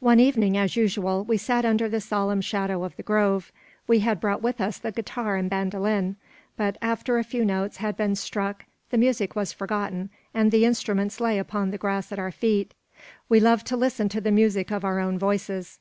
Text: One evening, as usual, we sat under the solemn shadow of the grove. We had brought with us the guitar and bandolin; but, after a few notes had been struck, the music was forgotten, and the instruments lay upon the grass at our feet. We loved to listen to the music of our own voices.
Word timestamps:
One 0.00 0.18
evening, 0.18 0.56
as 0.56 0.74
usual, 0.74 1.22
we 1.22 1.36
sat 1.36 1.64
under 1.64 1.88
the 1.88 2.00
solemn 2.00 2.40
shadow 2.40 2.82
of 2.82 2.96
the 2.96 3.04
grove. 3.04 3.52
We 3.86 4.00
had 4.00 4.18
brought 4.18 4.42
with 4.42 4.60
us 4.60 4.78
the 4.78 4.90
guitar 4.90 5.36
and 5.36 5.48
bandolin; 5.48 6.16
but, 6.56 6.76
after 6.82 7.18
a 7.18 7.22
few 7.22 7.44
notes 7.44 7.76
had 7.76 7.96
been 7.96 8.16
struck, 8.16 8.64
the 8.90 8.98
music 8.98 9.36
was 9.36 9.52
forgotten, 9.52 10.10
and 10.34 10.50
the 10.50 10.64
instruments 10.64 11.20
lay 11.20 11.38
upon 11.38 11.70
the 11.70 11.78
grass 11.78 12.10
at 12.10 12.18
our 12.18 12.32
feet. 12.32 12.74
We 13.28 13.38
loved 13.38 13.64
to 13.68 13.76
listen 13.76 14.08
to 14.08 14.20
the 14.20 14.32
music 14.32 14.72
of 14.72 14.84
our 14.84 14.98
own 14.98 15.20
voices. 15.20 15.78